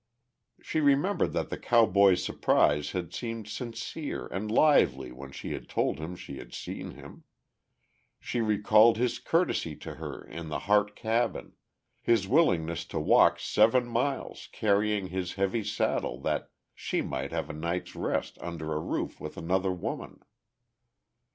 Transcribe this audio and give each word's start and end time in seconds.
She 0.63 0.79
remembered 0.79 1.31
that 1.33 1.51
the 1.51 1.59
cowboy's 1.59 2.23
surprise 2.23 2.93
had 2.93 3.13
seemed 3.13 3.47
sincere 3.47 4.25
and 4.31 4.49
lively 4.49 5.11
when 5.11 5.31
she 5.31 5.53
had 5.53 5.69
told 5.69 5.99
him 5.99 6.15
she 6.15 6.39
had 6.39 6.55
seen 6.55 6.93
him; 6.95 7.23
she 8.19 8.41
recalled 8.41 8.97
his 8.97 9.19
courtesy 9.19 9.75
to 9.75 9.93
her 10.01 10.23
in 10.25 10.49
the 10.49 10.57
Harte 10.61 10.95
cabin, 10.95 11.53
his 12.01 12.27
willingness 12.27 12.83
to 12.85 12.99
walk 12.99 13.39
seven 13.39 13.85
miles 13.87 14.49
carrying 14.51 15.09
his 15.09 15.33
heavy 15.35 15.63
saddle 15.63 16.19
that 16.21 16.49
she 16.73 17.03
might 17.03 17.31
have 17.31 17.47
a 17.47 17.53
night's 17.53 17.95
rest 17.95 18.39
under 18.41 18.73
a 18.73 18.79
roof 18.79 19.21
with 19.21 19.37
another 19.37 19.71
woman. 19.71 20.21